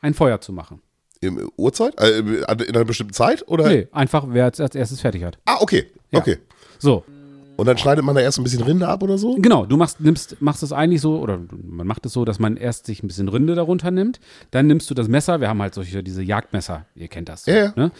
[0.00, 0.80] ein Feuer zu machen.
[1.24, 1.98] Im Uhrzeit?
[2.00, 3.46] Äh, in einer bestimmten Zeit?
[3.48, 3.68] Oder?
[3.68, 5.38] Nee, einfach wer als, als erstes fertig hat.
[5.46, 5.86] Ah, okay.
[6.10, 6.18] Ja.
[6.20, 6.38] Okay.
[6.78, 7.04] So,
[7.56, 9.36] Und dann schneidet man da erst ein bisschen Rinde ab oder so?
[9.36, 12.56] genau, du machst, nimmst, machst es eigentlich so, oder man macht es so, dass man
[12.56, 15.72] erst sich ein bisschen Rinde darunter nimmt, dann nimmst du das Messer, wir haben halt
[15.74, 17.46] solche, diese Jagdmesser, ihr kennt das.
[17.46, 17.72] Ja, ja.
[17.76, 17.90] Ne?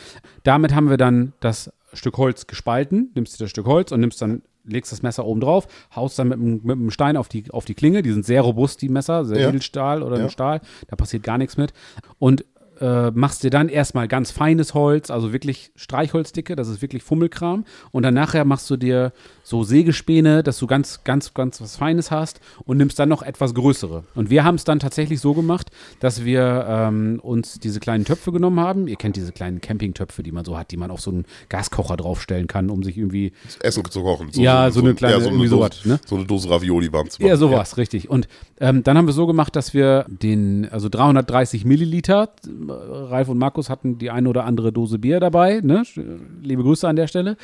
[0.43, 4.21] Damit haben wir dann das Stück Holz gespalten, nimmst du das Stück Holz und nimmst
[4.21, 7.65] dann, legst das Messer oben drauf, haust dann mit, mit dem Stein auf die, auf
[7.65, 9.49] die Klinge, die sind sehr robust, die Messer, sehr Ja.
[9.51, 10.29] Edelstahl oder Ja.
[10.31, 11.73] Stahl, da passiert gar nichts mit.
[12.19, 12.45] Und
[12.81, 17.65] äh, machst dir dann erstmal ganz feines Holz, also wirklich Streichholzdicke, das ist wirklich Fummelkram.
[17.93, 22.11] Und dann nachher machst du dir so Sägespäne, dass du ganz, ganz, ganz was Feines
[22.11, 24.05] hast und nimmst dann noch etwas größere.
[24.15, 28.33] Und wir haben es dann tatsächlich so gemacht, dass wir ähm, uns diese kleinen Töpfe
[28.33, 28.89] genommen haben.
[28.89, 31.97] Ihr kennt diese kleinen Campingtöpfe, die man so hat, die man auf so einen Gaskocher
[31.97, 34.29] draufstellen kann, um sich irgendwie Essen zu kochen.
[34.33, 36.01] Ja, so eine kleine- ja, irgendwie Dose, sowas, ne?
[36.07, 37.29] So eine Dose Ravioli warm zu machen.
[37.29, 38.09] Ja, sowas, richtig.
[38.09, 38.29] Und
[38.61, 42.31] ähm, dann haben wir so gemacht, dass wir den, also 330 Milliliter,
[42.71, 45.83] Ralf und Markus hatten die eine oder andere Dose Bier dabei, ne?
[46.43, 47.37] Liebe Grüße an der Stelle,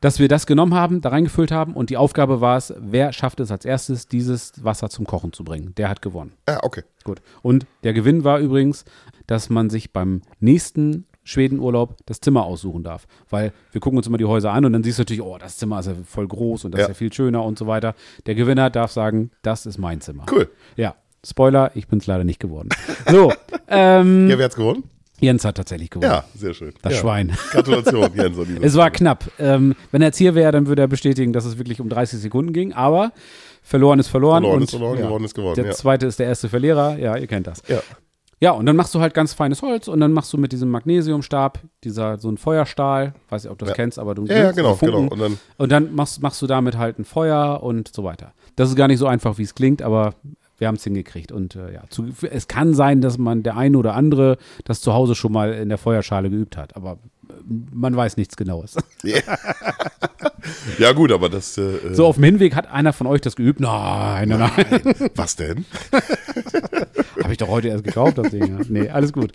[0.00, 3.40] dass wir das genommen haben, da reingefüllt haben und die Aufgabe war es, wer schafft
[3.40, 5.74] es als erstes, dieses Wasser zum Kochen zu bringen.
[5.76, 6.32] Der hat gewonnen.
[6.48, 6.82] Ja, okay.
[7.04, 7.20] Gut.
[7.42, 8.84] Und der Gewinn war übrigens,
[9.26, 13.06] dass man sich beim nächsten Schwedenurlaub das Zimmer aussuchen darf.
[13.30, 15.56] Weil wir gucken uns immer die Häuser an und dann siehst du natürlich, oh, das
[15.56, 16.84] Zimmer ist ja voll groß und das Ja.
[16.84, 17.94] ist ja viel schöner und so weiter.
[18.26, 20.24] Der Gewinner darf sagen, das ist mein Zimmer.
[20.30, 20.48] Cool.
[20.76, 20.94] Ja.
[21.26, 22.68] Spoiler, ich bin es leider nicht geworden.
[23.10, 23.32] So,
[23.68, 24.84] ähm, Ja, wer hat's gewonnen?
[25.18, 26.10] Jens hat tatsächlich gewonnen.
[26.12, 26.74] Ja, sehr schön.
[26.82, 26.98] Das ja.
[27.00, 27.32] Schwein.
[27.50, 28.36] Gratulation, Jens.
[28.36, 29.24] dieser Es war knapp.
[29.38, 32.20] Ähm, wenn er jetzt hier wäre, dann würde er bestätigen, dass es wirklich um 30
[32.20, 32.74] Sekunden ging.
[32.74, 33.12] Aber
[33.62, 34.42] verloren ist verloren.
[34.42, 35.54] Verloren und, ist verloren, ja, gewonnen ist gewonnen.
[35.54, 35.70] Der Ja.
[35.72, 36.98] zweite ist der erste Verlierer.
[36.98, 37.62] Ja, ihr kennt das.
[37.66, 37.80] Ja.
[38.38, 40.68] Ja, und dann machst du halt ganz feines Holz und dann machst du mit diesem
[40.70, 43.76] Magnesiumstab, dieser so ein Feuerstahl, weiß nicht, ob du das Ja.
[43.76, 45.08] kennst, aber du Ja, ja, genau, Funken.
[45.08, 45.12] genau.
[45.14, 48.34] Und dann, Und dann machst, machst du damit halt ein Feuer und so weiter.
[48.54, 50.12] Das ist gar nicht so einfach, wie es klingt, aber
[50.58, 51.32] wir haben es hingekriegt.
[51.32, 54.92] Und äh, ja, zu, es kann sein, dass man der eine oder andere das zu
[54.92, 57.32] Hause schon mal in der Feuerschale geübt hat, aber äh,
[57.72, 58.76] man weiß nichts Genaues.
[60.78, 63.60] ja gut, aber das, äh, So, auf dem Hinweg hat einer von euch das geübt.
[63.60, 65.10] Nein, nein, nein.
[65.14, 65.64] was denn?
[67.22, 68.58] Habe ich doch heute erst gekauft, das Ding.
[68.58, 68.64] Ja.
[68.68, 69.32] Nee, alles gut.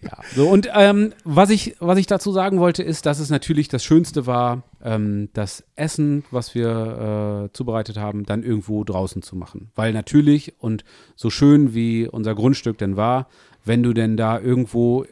[0.00, 3.68] Ja, so und ähm, was, ich, was ich dazu sagen wollte, ist, dass es natürlich
[3.68, 9.34] das Schönste war, ähm, das Essen, was wir äh, zubereitet haben, dann irgendwo draußen zu
[9.34, 9.70] machen.
[9.74, 10.84] Weil natürlich und
[11.16, 13.28] so schön wie unser Grundstück denn war,
[13.64, 15.04] wenn du denn da irgendwo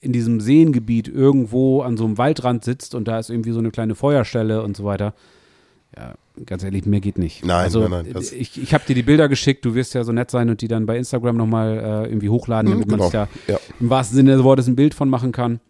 [0.00, 3.70] in diesem Seengebiet irgendwo an so einem Waldrand sitzt und da ist irgendwie so eine
[3.70, 5.14] kleine Feuerstelle und so weiter.
[5.96, 7.44] Ja, ganz ehrlich, mehr geht nicht.
[7.44, 10.12] Nein, also, nein, nein, ich, ich habe dir die Bilder geschickt, du wirst ja so
[10.12, 13.04] nett sein und die dann bei Instagram nochmal äh, irgendwie hochladen, damit man genau.
[13.10, 13.58] sich da Ja.
[13.80, 15.60] im wahrsten Sinne des Wortes ein Bild von machen kann.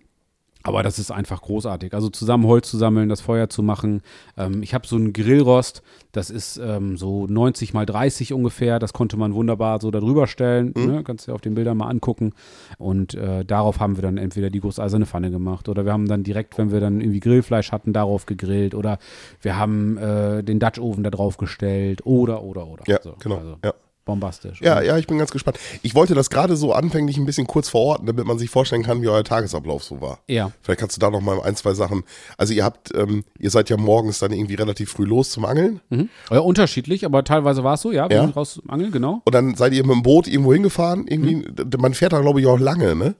[0.64, 1.94] Aber das ist einfach großartig.
[1.94, 4.02] Also zusammen Holz zu sammeln, das Feuer zu machen.
[4.36, 8.78] Ähm, ich habe so einen Grillrost, das ist ähm, so 90 mal 30 ungefähr.
[8.78, 10.72] Das konnte man wunderbar so darüber stellen.
[10.76, 10.86] Mhm.
[10.86, 11.04] Ne?
[11.04, 12.32] Kannst du dir auf den Bildern mal angucken.
[12.76, 16.24] Und äh, darauf haben wir dann entweder die gusseiserne Pfanne gemacht oder wir haben dann
[16.24, 18.98] direkt, wenn wir dann irgendwie Grillfleisch hatten, darauf gegrillt oder
[19.40, 22.84] wir haben äh, den Dutch Oven da drauf gestellt oder, oder, oder.
[22.88, 23.36] Ja, So, genau.
[23.36, 23.72] Also Ja.
[24.08, 24.60] Bombastisch.
[24.60, 25.58] Ja, ja, ich bin ganz gespannt.
[25.82, 29.02] Ich wollte das gerade so anfänglich ein bisschen kurz verorten, damit man sich vorstellen kann,
[29.02, 30.18] wie euer Tagesablauf so war.
[30.26, 30.50] Ja.
[30.62, 32.02] Vielleicht kannst du da noch mal ein, zwei Sachen.
[32.36, 35.80] Also ihr habt, ähm, ihr seid ja morgens dann irgendwie relativ früh los zum Angeln
[35.90, 36.08] Mhm.
[36.30, 38.22] Ja, unterschiedlich, aber teilweise war es so, ja, wir Ja.
[38.22, 39.20] sind raus zum Angeln, genau.
[39.24, 41.06] und dann seid ihr mit dem Boot irgendwo hingefahren.
[41.06, 41.54] Irgendwie, Mhm.
[41.78, 43.14] man fährt da glaube ich auch lange, ne?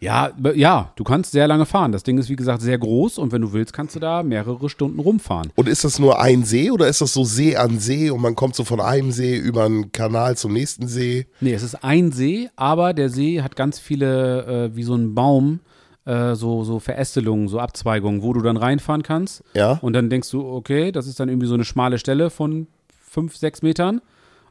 [0.00, 1.92] Ja, ja, du kannst sehr lange fahren.
[1.92, 4.68] Das Ding ist, wie gesagt, sehr groß und wenn du willst, kannst du da mehrere
[4.68, 5.50] Stunden rumfahren.
[5.56, 8.34] Und ist das nur ein See oder ist das so See an See und man
[8.34, 11.26] kommt so von einem See über einen Kanal zum nächsten See?
[11.40, 15.14] Nee, es ist ein See, aber der See hat ganz viele, äh, wie so ein
[15.14, 15.60] Baum,
[16.04, 19.42] äh, so, so Verästelungen, so Abzweigungen, wo du dann reinfahren kannst.
[19.54, 19.78] Ja.
[19.82, 22.66] Und dann denkst du, okay, das ist dann irgendwie so eine schmale Stelle von
[23.08, 24.00] fünf, sechs Metern.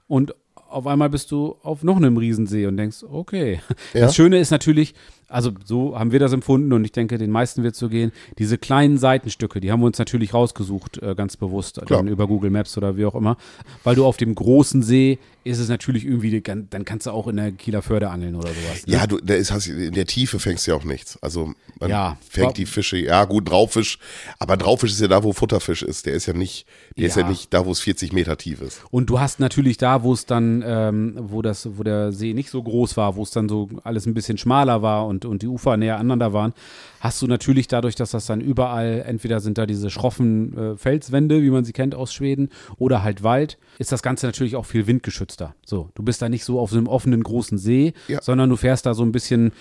[0.07, 0.35] Und
[0.69, 3.61] auf einmal bist du auf noch einem Riesensee und denkst, okay.
[3.93, 4.01] Ja.
[4.01, 4.93] Das Schöne ist natürlich,
[5.29, 8.11] also so haben wir das empfunden und ich denke, den meisten wird es so gehen,
[8.37, 12.49] diese kleinen Seitenstücke, die haben wir uns natürlich rausgesucht, äh, ganz bewusst, dann über Google
[12.49, 13.37] Maps oder wie auch immer.
[13.83, 17.37] Weil du auf dem großen See ist es natürlich irgendwie, dann kannst du auch in
[17.37, 18.85] der Kieler Förde angeln oder sowas.
[18.85, 18.93] Ne?
[18.93, 21.17] Ja, du, da ist, hast, in der Tiefe fängst du ja auch nichts.
[21.23, 22.17] Also man Ja.
[22.29, 23.97] fängt die Fische, ja gut, Drauffisch,
[24.39, 26.05] aber Drauffisch ist ja da, wo Futterfisch ist.
[26.05, 26.65] Der ist ja nicht,
[26.97, 27.29] der ist ja Ja.
[27.29, 28.81] nicht da, wo es 40 Meter tief ist.
[28.91, 32.49] Und du hast natürlich da, wo es dann, ähm, wo das, wo der See nicht
[32.49, 35.47] so groß war, wo es dann so alles ein bisschen schmaler war und, und die
[35.47, 36.53] Ufer näher aneinander waren,
[36.99, 41.41] hast du natürlich dadurch, dass das dann überall, entweder sind da diese schroffen äh, Felswände,
[41.43, 44.87] wie man sie kennt aus Schweden, oder halt Wald, ist das Ganze natürlich auch viel
[44.87, 45.55] windgeschützter.
[45.65, 48.21] So, du bist da nicht so auf so einem offenen großen See, Ja.
[48.21, 49.51] sondern du fährst da so ein bisschen,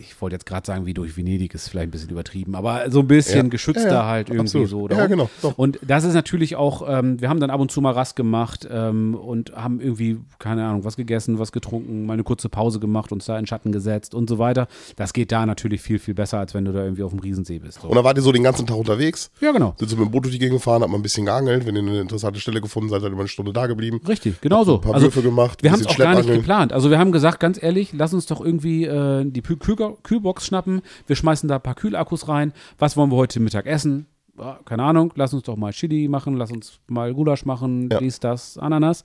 [0.00, 3.00] ich wollte jetzt gerade sagen, wie durch Venedig ist vielleicht ein bisschen übertrieben, aber so
[3.00, 3.50] ein bisschen Ja.
[3.50, 4.90] geschützter Ja, halt irgendwie absolut.
[4.92, 4.96] so.
[4.96, 5.56] Ja, genau, doch.
[5.58, 8.68] Und das ist natürlich auch, ähm, wir haben dann ab und zu mal Rast gemacht
[8.70, 13.10] ähm, und haben irgendwie, keine Ahnung, was gegessen, was getrunken, mal eine kurze Pause gemacht,
[13.10, 14.68] uns da in Schatten gesetzt und so weiter.
[14.96, 17.58] Das geht da natürlich viel, viel besser, als wenn du da irgendwie auf dem Riesensee
[17.58, 17.80] bist.
[17.80, 17.88] So.
[17.88, 19.74] Und dann wart ihr so den ganzen Tag unterwegs, Ja, genau.
[19.78, 21.74] sind so mit dem Boot durch die Gegend gefahren, habt mal ein bisschen geangelt, wenn
[21.74, 24.00] ihr eine interessante Stelle gefunden seid, seid ihr mal eine Stunde da geblieben.
[24.06, 24.74] Richtig, genau so.
[24.76, 26.72] Ein paar Würfe gemacht, Wir haben es auch gar nicht geplant.
[26.72, 30.46] Also wir haben gesagt, ganz ehrlich, lass uns doch irgendwie äh, die Kühl Kühl Kühlbox
[30.46, 30.82] schnappen.
[31.06, 32.52] Wir schmeißen da ein paar Kühlakkus rein.
[32.78, 34.06] Was wollen wir heute Mittag essen?
[34.64, 37.98] Keine Ahnung, lass uns doch mal Chili machen, lass uns mal Gulasch machen, Ja.
[37.98, 39.04] dies, das, Ananas.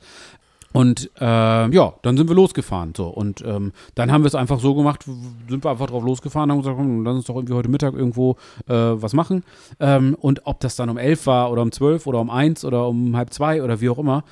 [0.71, 2.93] Und ähm, ja, dann sind wir losgefahren.
[2.95, 3.07] So.
[3.07, 5.03] Und ähm, dann haben wir es einfach so gemacht,
[5.47, 8.38] sind wir einfach drauf losgefahren, haben gesagt, komm, lass uns doch irgendwie heute Mittag irgendwo
[8.67, 9.43] äh, was machen.
[9.79, 12.88] Ähm, und ob das dann um elf war oder um zwölf oder um eins oder
[12.88, 14.23] um halb zwei oder wie auch immer,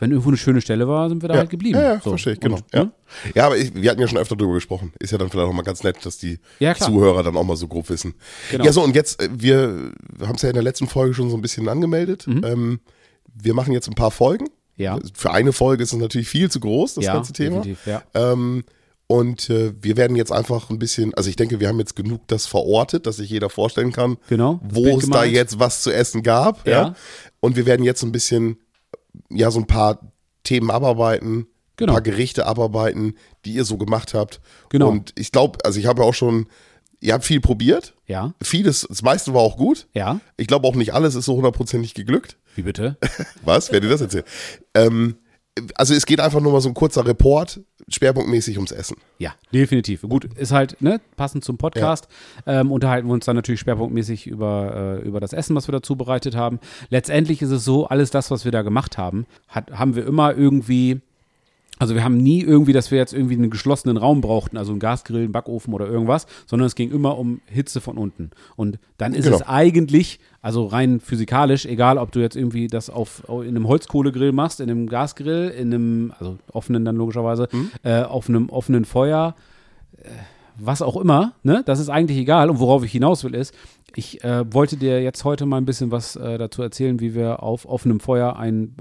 [0.00, 1.78] wenn irgendwo eine schöne Stelle war, sind wir da Ja, halt geblieben.
[1.78, 2.10] ja, ja So.
[2.10, 2.56] verstehe ich, genau.
[2.56, 2.84] Und, ja.
[2.84, 2.92] ne?
[3.34, 4.92] ja, aber ich, wir hatten ja schon öfter darüber gesprochen.
[4.98, 6.38] Ist ja dann vielleicht auch mal ganz nett, dass die.
[6.78, 8.14] Zuhörer dann auch mal so grob wissen.
[8.50, 8.64] Genau.
[8.64, 11.36] Ja, so, und jetzt, äh, wir haben es ja in der letzten Folge schon so
[11.36, 12.26] ein bisschen angemeldet.
[12.26, 12.80] Ähm,
[13.32, 14.44] wir machen jetzt ein paar Folgen.
[14.44, 14.50] Mhm.
[14.84, 14.98] Ja.
[15.14, 17.62] Für eine Folge ist es natürlich viel zu groß, das ganze Thema.
[17.86, 18.02] ja.
[18.14, 18.64] Ähm,
[19.06, 22.28] und äh, wir werden jetzt einfach ein bisschen, also ich denke, wir haben jetzt genug
[22.28, 25.32] das verortet, dass sich jeder vorstellen kann, Genau, wo es da gemalt.
[25.32, 26.64] jetzt was zu essen gab.
[26.66, 26.72] Ja.
[26.72, 26.94] Ja.
[27.40, 28.58] Und wir werden jetzt ein bisschen,
[29.30, 30.12] ja, so ein paar
[30.44, 31.46] Themen abarbeiten,
[31.76, 31.92] Genau.
[31.92, 34.40] ein paar Gerichte abarbeiten, die ihr so gemacht habt.
[34.68, 34.88] Genau.
[34.90, 36.46] Und ich glaube, also ich habe ja auch schon,
[37.00, 37.94] ihr habt viel probiert.
[38.06, 39.86] Ja, Vieles, das meiste war auch gut.
[39.94, 40.20] ja.
[40.36, 42.36] Ich glaube auch nicht alles ist so hundertprozentig geglückt.
[42.54, 42.98] Wie bitte?
[43.44, 43.72] Was?
[43.72, 44.26] Wer dir das erzählt?
[44.74, 45.16] Ähm,
[45.74, 48.96] also es geht einfach nur mal so ein kurzer Report, schwerpunktmäßig ums Essen.
[49.18, 50.02] Ja, definitiv.
[50.02, 52.08] Gut, ist halt ne, passend zum Podcast.
[52.46, 55.82] Ähm, unterhalten wir uns dann natürlich schwerpunktmäßig über, äh, über das Essen, was wir da
[55.82, 56.60] zubereitet haben.
[56.88, 60.36] Letztendlich ist es so, alles das, was wir da gemacht haben, hat, haben wir immer
[60.36, 61.00] irgendwie
[61.80, 64.80] also wir haben nie irgendwie, dass wir jetzt irgendwie einen geschlossenen Raum brauchten, also einen
[64.80, 68.30] Gasgrill, einen Backofen oder irgendwas, sondern es ging immer um Hitze von unten.
[68.54, 69.36] Und dann ist Genau.
[69.36, 74.32] es eigentlich, also rein physikalisch, egal ob du jetzt irgendwie das auf in einem Holzkohlegrill
[74.32, 77.48] machst, in einem Gasgrill, in einem, also offenen dann logischerweise,
[77.82, 79.34] äh, auf einem offenen Feuer,
[79.96, 80.08] äh,
[80.62, 81.62] was auch immer, ne?
[81.64, 82.50] Das ist eigentlich egal.
[82.50, 83.54] Und worauf ich hinaus will, ist,
[83.96, 87.42] ich äh, wollte dir jetzt heute mal ein bisschen was äh, dazu erzählen, wie wir
[87.42, 88.76] auf offenem Feuer ein,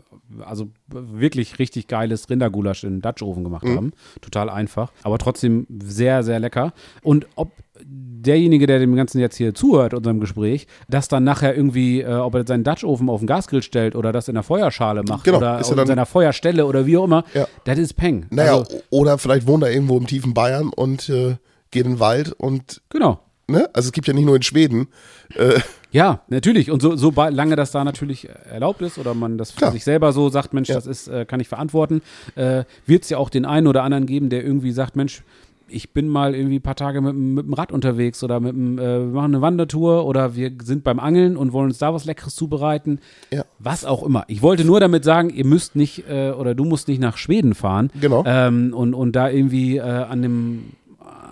[0.46, 3.92] also wirklich richtig geiles Rindergulasch in Dutch Oven gemacht haben.
[4.22, 6.74] Total einfach, aber trotzdem sehr, sehr lecker.
[7.02, 7.52] Und ob
[7.84, 12.36] derjenige, der dem Ganzen jetzt hier zuhört, unserem Gespräch, das dann nachher irgendwie, äh, ob
[12.36, 15.38] er seinen Dutch Oven auf den Gasgrill stellt oder das in der Feuerschale macht Genau,
[15.38, 17.48] oder in seiner Feuerstelle oder wie auch immer, Ja.
[17.64, 18.26] das ist Peng.
[18.32, 21.38] Naja, Also, oder vielleicht wohnt er irgendwo im tiefen Bayern und äh,
[21.72, 23.20] geht in den Wald und, genau.
[23.50, 23.70] Ne?
[23.74, 24.88] Also es gibt ja nicht nur in Schweden.
[25.36, 25.60] Äh,
[25.92, 26.70] Ja, natürlich.
[26.70, 29.72] Und so, so lange das da natürlich erlaubt ist oder man das für Klar.
[29.72, 30.76] sich selber so sagt, Mensch, Ja.
[30.76, 32.02] das ist, äh, kann ich verantworten,
[32.36, 35.24] äh, wird es ja auch den einen oder anderen geben, der irgendwie sagt, Mensch,
[35.72, 38.54] ich bin mal irgendwie ein paar Tage mit, dem- mit dem Rad unterwegs oder mit
[38.54, 41.94] dem, äh, wir machen eine Wandertour oder wir sind beim Angeln und wollen uns da
[41.94, 43.00] was Leckeres zubereiten.
[43.32, 43.44] Ja.
[43.60, 44.26] Was auch immer.
[44.28, 47.54] Ich wollte nur damit sagen, ihr müsst nicht äh, oder du musst nicht nach Schweden
[47.56, 48.24] fahren Genau.
[48.26, 50.64] ähm, und, und da irgendwie äh, an dem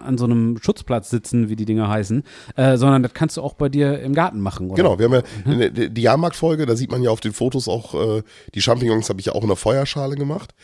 [0.07, 2.23] an so einem Schutzplatz sitzen, wie die Dinger heißen,
[2.55, 4.67] äh, sondern das kannst du auch bei dir im Garten machen.
[4.71, 4.75] Oder?
[4.81, 7.67] Genau, wir haben ja der- die, die Jahrmarktfolge, da sieht man ja auf den Fotos
[7.67, 8.23] auch, äh,
[8.55, 10.55] die Champignons habe ich ja auch in der Feuerschale gemacht.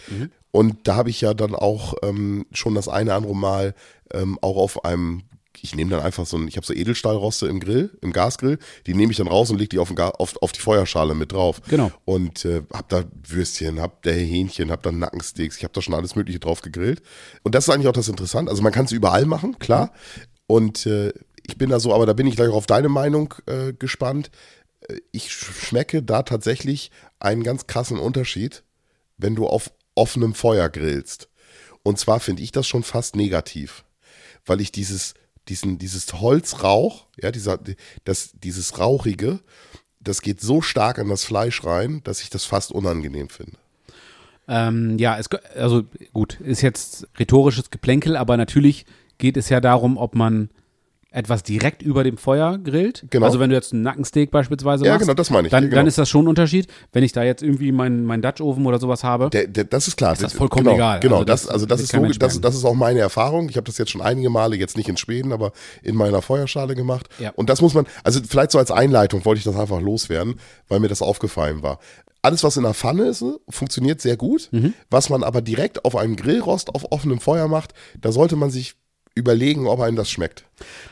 [0.52, 3.74] Und da habe ich ja dann auch ähm, schon das eine andere Mal
[4.14, 5.24] ähm, auch auf einem,
[5.64, 8.94] ich nehme dann einfach so ein, ich habe so Edelstahlroste im Grill, im Gasgrill, die
[8.94, 11.62] nehme ich dann raus und lege die auf, auf, auf die Feuerschale mit drauf.
[11.70, 11.90] Genau.
[12.06, 15.94] Und äh, hab da Würstchen, hab da Hähnchen, hab da Nackensteaks, ich habe da schon
[15.94, 17.02] alles Mögliche drauf gegrillt.
[17.44, 18.52] Und das ist eigentlich auch das Interessante.
[18.52, 19.94] Also man kann es überall machen, klar.
[20.48, 21.14] Und äh,
[21.48, 24.30] ich bin da so, aber da bin ich gleich auch auf deine Meinung äh, gespannt.
[24.88, 28.64] Äh, Ich sch- schmecke da tatsächlich einen ganz krassen Unterschied,
[29.18, 31.30] wenn du auf offenem Feuer grillst.
[31.84, 33.86] Und zwar finde ich das schon fast negativ,
[34.46, 35.14] weil ich dieses,
[35.50, 37.60] diesen, dieses Holzrauch, ja, dieser,
[38.06, 39.40] das, dieses Rauchige,
[40.00, 43.58] das geht so stark an das Fleisch rein, dass ich das fast unangenehm finde.
[44.48, 48.86] Ähm, ja, es, also gut, ist jetzt rhetorisches Geplänkel, aber natürlich
[49.18, 50.50] geht es ja darum, ob man
[51.14, 53.06] etwas direkt über dem Feuer grillt.
[53.12, 53.26] Genau.
[53.28, 55.52] Also wenn du jetzt einen Nackensteak beispielsweise Ja, machst, genau, das meine ich.
[55.52, 55.76] dann, Genau.
[55.76, 56.68] dann ist das schon ein Unterschied.
[56.92, 59.88] Wenn ich da jetzt irgendwie meinen mein Dutch Oven oder sowas habe, Der, der, das
[59.88, 60.14] ist klar.
[60.14, 61.00] Ist das vollkommen genau, egal.
[61.02, 63.48] Genau, Also das, das also das ist logisch, das, das ist auch meine Erfahrung.
[63.50, 65.52] Ich habe das jetzt schon einige Male, jetzt nicht in Schweden, aber
[65.84, 67.08] in meiner Feuerschale gemacht.
[67.20, 67.32] Ja.
[67.36, 70.36] Und das muss man, also vielleicht so als Einleitung wollte ich das einfach loswerden,
[70.68, 71.80] weil mir das aufgefallen war.
[72.24, 74.48] Alles, was in der Pfanne ist, funktioniert sehr gut.
[74.52, 74.74] Mhm.
[74.90, 78.76] Was man aber direkt auf einem Grillrost auf offenem Feuer macht, da sollte man sich
[79.16, 80.46] überlegen, ob einem das schmeckt.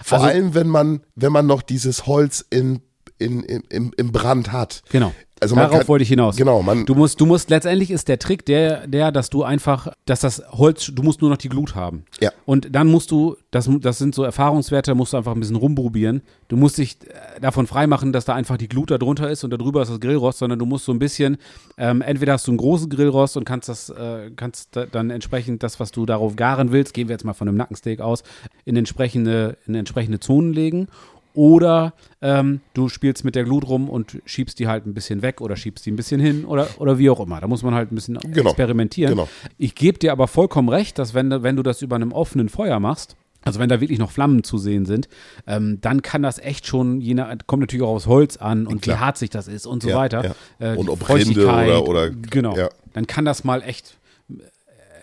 [0.03, 2.81] Vor Also- allem, wenn man, wenn man noch dieses Holz in,
[3.17, 4.84] in, in, im, im Brand hat.
[4.89, 5.13] Genau.
[5.41, 6.36] Also Darauf kann- wollte ich hinaus.
[6.36, 9.88] Genau, man, Du musst, du musst, letztendlich ist der Trick der, der, dass du einfach,
[10.06, 12.06] dass das Holz, du musst nur noch die Glut haben.
[12.19, 12.30] Ja.
[12.45, 16.21] Und dann musst du, das, das sind so Erfahrungswerte, musst du einfach ein bisschen rumprobieren.
[16.47, 19.49] Du musst dich äh, davon freimachen, dass da einfach die Glut da drunter ist und
[19.49, 21.38] darüber ist das Grillrost, sondern du musst so ein bisschen,
[21.80, 25.63] ähm, entweder hast du einen großen Grillrost und kannst das, äh, kannst da, dann entsprechend
[25.63, 28.21] das, was du darauf garen willst, gehen wir jetzt mal von einem Nackensteak aus,
[28.65, 30.88] in entsprechende, in entsprechende Zonen legen.
[31.34, 35.39] Oder ähm, du spielst mit der Glut rum und schiebst die halt ein bisschen weg
[35.41, 37.39] oder schiebst die ein bisschen hin oder, oder wie auch immer.
[37.39, 38.50] Da muss man halt ein bisschen Genau.
[38.50, 39.12] experimentieren.
[39.15, 39.30] Genau.
[39.58, 42.50] Ich gebe dir aber vollkommen recht, dass wenn, du- wenn du das über einem offenen
[42.50, 45.08] Feuer machst, also wenn da wirklich noch Flammen zu sehen sind,
[45.48, 48.82] ähm, dann kann das echt schon, je nach, kommt natürlich auch aufs Holz an und
[48.84, 48.98] Klar.
[48.98, 50.36] wie harzig das ist und so Ja, weiter.
[50.60, 50.74] ja.
[50.74, 52.56] Äh, Und ob Rinde oder- oder- genau.
[52.56, 52.70] ja.
[52.94, 53.98] Dann kann das mal echt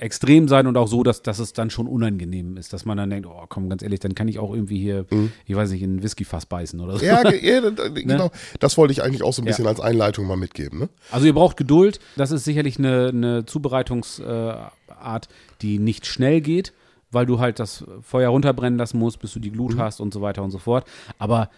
[0.00, 3.10] extrem sein und auch so, dass, dass es dann schon unangenehm ist, dass man dann
[3.10, 5.06] denkt, oh komm, ganz ehrlich, dann kann ich auch irgendwie hier,
[5.46, 7.04] ich weiß nicht, in ein Whiskyfass beißen oder so.
[7.04, 7.10] Mhm.
[7.10, 7.30] Ja,
[7.62, 8.30] ja da- genau.
[8.60, 9.50] Das wollte ich eigentlich auch so ein Ja.
[9.50, 10.78] bisschen als Einleitung mal mitgeben.
[10.78, 10.88] Ne?
[11.10, 12.00] Also ihr braucht Geduld.
[12.16, 15.28] Das ist sicherlich eine, eine Zubereitungsart,
[15.62, 16.72] die nicht schnell geht,
[17.10, 20.20] weil du halt das Feuer runterbrennen lassen musst, bis du die Glut hast und so
[20.20, 20.86] weiter und so fort.
[21.18, 21.50] Aber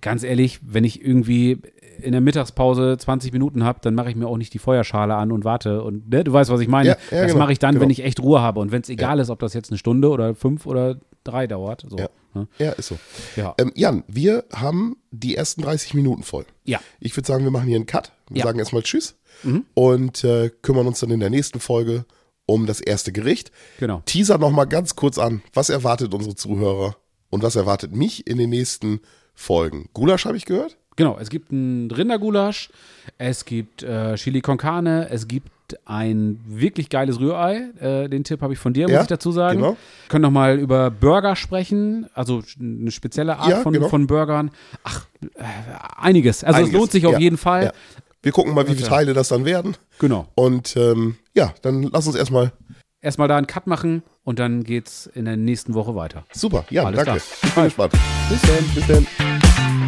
[0.00, 1.60] ganz ehrlich, wenn ich irgendwie
[2.00, 5.32] in der Mittagspause 20 Minuten habe, dann mache ich mir auch nicht die Feuerschale an
[5.32, 5.82] und warte.
[5.82, 6.90] Und ne, du weißt, was ich meine.
[6.90, 7.82] Ja, ja, das genau, mache ich dann, genau.
[7.82, 8.60] wenn ich echt Ruhe habe.
[8.60, 11.84] Und wenn es egal ist, ob das jetzt eine Stunde oder fünf oder drei dauert.
[11.88, 12.08] So, Ja.
[12.34, 12.46] ne?
[12.58, 12.98] Ja, ist so.
[13.36, 13.54] Ja.
[13.58, 16.44] Ähm, Jan, wir haben die ersten 30 Minuten voll.
[16.64, 16.80] Ja.
[17.00, 18.12] Ich würde sagen, wir machen hier einen Cut.
[18.30, 18.44] Wir Ja.
[18.44, 19.16] sagen erstmal Tschüss
[19.74, 22.04] und äh, kümmern uns dann in der nächsten Folge
[22.46, 23.50] um das erste Gericht.
[23.78, 24.02] Genau.
[24.06, 25.42] Teaser nochmal ganz kurz an.
[25.52, 26.96] Was erwartet unsere Zuhörer
[27.30, 29.00] und was erwartet mich in den nächsten
[29.38, 29.88] Folgen?
[29.94, 30.76] Gulasch habe ich gehört?
[30.96, 32.70] Genau, es gibt ein Rindergulasch,
[33.18, 35.48] es gibt äh, Chili con Carne, es gibt
[35.84, 37.70] ein wirklich geiles Rührei.
[37.78, 39.60] Äh, den Tipp habe ich von dir, muss Ja, ich dazu sagen.
[39.60, 39.76] genau.
[40.08, 43.88] Können noch mal über Burger sprechen, also eine spezielle Art Ja, von, genau.
[43.88, 44.50] von Burgern.
[44.82, 45.44] Ach, äh,
[45.96, 46.42] einiges.
[46.42, 47.72] Also Einiges, es lohnt sich auf ja, jeden Fall.
[48.22, 49.76] Wir gucken mal, wie viele Teile das dann werden.
[50.00, 50.26] Genau.
[50.34, 52.50] Und ähm, ja, dann lass uns erstmal.
[53.00, 56.22] Erstmal da einen Cut machen und dann geht's in der nächsten Woche weiter.
[56.34, 57.18] Super, ja, Alles danke.
[57.22, 57.40] klar.
[57.44, 57.92] Ich bin gespannt.
[58.28, 58.74] Bis dann.
[58.74, 59.87] Bis dann.